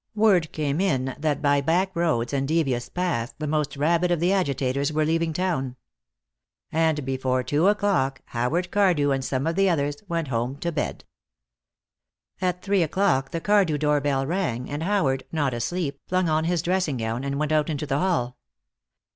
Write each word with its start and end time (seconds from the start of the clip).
Word 0.15 0.51
came 0.51 0.81
in 0.81 1.15
that 1.19 1.43
by 1.43 1.61
back 1.61 1.95
roads 1.95 2.33
and 2.33 2.47
devious 2.47 2.89
paths 2.89 3.35
the 3.37 3.45
most 3.45 3.77
rabid 3.77 4.09
of 4.09 4.19
the 4.19 4.33
agitators 4.33 4.91
were 4.91 5.05
leaving 5.05 5.31
town. 5.31 5.75
And 6.71 7.05
before 7.05 7.43
two 7.43 7.67
o'clock 7.67 8.19
Howard 8.29 8.71
Cardew 8.71 9.11
and 9.11 9.23
some 9.23 9.45
of 9.45 9.53
the 9.55 9.69
others 9.69 9.97
went 10.07 10.29
home 10.29 10.55
to 10.55 10.71
bed. 10.71 11.05
At 12.41 12.63
three 12.63 12.81
o'clock 12.81 13.29
the 13.29 13.41
Cardew 13.41 13.77
doorbell 13.77 14.25
rang, 14.25 14.71
and 14.71 14.81
Howard, 14.81 15.23
not 15.31 15.53
asleep, 15.53 15.99
flung 16.07 16.27
on 16.27 16.45
his 16.45 16.63
dressing 16.63 16.97
gown 16.97 17.23
and 17.23 17.37
went 17.37 17.51
out 17.51 17.69
into 17.69 17.85
the 17.85 17.99
hall. 17.99 18.39